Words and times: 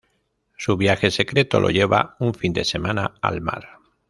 Su 0.57 0.77
viaje 0.77 1.11
secreto 1.11 1.59
lo 1.59 1.69
lleva 1.69 2.15
un 2.17 2.33
fin 2.33 2.51
de 2.53 2.65
semana 2.65 3.19
al 3.21 3.39
mar. 3.39 3.77